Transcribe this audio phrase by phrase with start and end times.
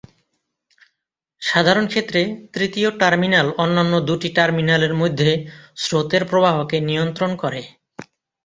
[1.41, 2.21] সাধারণ ক্ষেত্রে,
[2.53, 5.31] তৃতীয় টার্মিনাল অন্যান্য দুটি টার্মিনালের মধ্যে
[5.77, 7.61] স্রোতের প্রবাহকে নিয়ন্ত্রণ করে।